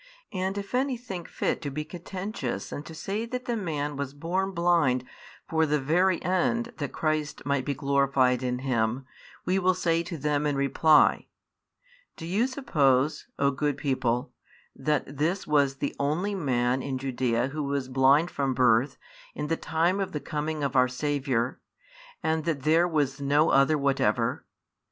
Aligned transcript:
And 0.33 0.57
if 0.57 0.73
any 0.73 0.97
think 0.97 1.27
fit 1.27 1.61
to 1.61 1.69
be 1.69 1.85
contentious 1.85 2.71
and 2.71 2.87
say 2.97 3.27
that 3.27 3.45
the 3.45 3.55
man 3.55 3.95
was 3.97 4.15
born 4.15 4.49
blind 4.49 5.03
for 5.47 5.67
the 5.67 5.79
very 5.79 6.19
end 6.23 6.73
that 6.77 6.91
Christ 6.91 7.45
might 7.45 7.65
be 7.65 7.75
glorified 7.75 8.41
in 8.41 8.57
him, 8.65 9.05
we 9.45 9.59
will 9.59 9.75
say 9.75 10.01
to 10.01 10.17
them 10.17 10.47
in 10.47 10.55
reply: 10.55 11.27
Do 12.17 12.25
you 12.25 12.47
suppose, 12.47 13.27
O 13.37 13.51
good 13.51 13.77
people, 13.77 14.31
that 14.75 15.17
this 15.17 15.45
was 15.45 15.75
the 15.75 15.95
only 15.99 16.33
man 16.33 16.81
in 16.81 16.97
Judea 16.97 17.49
who 17.49 17.61
was 17.61 17.87
blind 17.87 18.31
from 18.31 18.55
birth 18.55 18.97
in 19.35 19.49
the 19.49 19.55
time 19.55 19.99
of 19.99 20.13
the 20.13 20.19
coming 20.19 20.63
of 20.63 20.75
our 20.75 20.87
Saviour, 20.87 21.59
and 22.23 22.43
that 22.45 22.63
there 22.63 22.87
was 22.87 23.21
no 23.21 23.51
other 23.51 23.77
whatever? 23.77 24.47